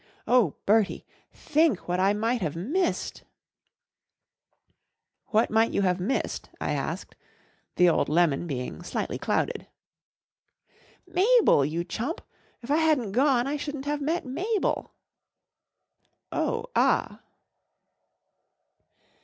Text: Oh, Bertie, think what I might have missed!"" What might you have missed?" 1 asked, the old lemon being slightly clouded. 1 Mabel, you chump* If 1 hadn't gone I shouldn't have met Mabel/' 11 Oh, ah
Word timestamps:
Oh, 0.27 0.55
Bertie, 0.65 1.05
think 1.31 1.87
what 1.87 1.99
I 1.99 2.11
might 2.11 2.41
have 2.41 2.55
missed!"" 2.55 3.23
What 5.27 5.51
might 5.51 5.73
you 5.73 5.83
have 5.83 5.99
missed?" 5.99 6.49
1 6.59 6.71
asked, 6.71 7.13
the 7.75 7.87
old 7.87 8.09
lemon 8.09 8.47
being 8.47 8.81
slightly 8.81 9.19
clouded. 9.19 9.67
1 11.05 11.23
Mabel, 11.37 11.63
you 11.63 11.83
chump* 11.83 12.21
If 12.63 12.71
1 12.71 12.79
hadn't 12.79 13.11
gone 13.11 13.45
I 13.45 13.57
shouldn't 13.57 13.85
have 13.85 14.01
met 14.01 14.25
Mabel/' 14.25 14.89
11 14.89 14.91
Oh, 16.31 16.65
ah 16.75 17.21